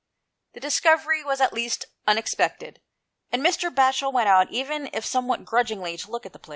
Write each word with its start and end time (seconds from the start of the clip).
The 0.53 0.59
discovery 0.59 1.23
was 1.23 1.39
at 1.41 1.53
least 1.53 1.85
unexpected, 2.07 2.81
and 3.31 3.45
Mr. 3.45 3.69
Batchel 3.71 4.11
went 4.11 4.29
out, 4.29 4.49
even 4.51 4.89
if 4.93 5.05
somewhat 5.05 5.45
grudg 5.45 5.67
ingly, 5.67 5.95
to 5.99 6.09
look 6.09 6.25
at 6.25 6.33
the 6.33 6.39
place. 6.39 6.49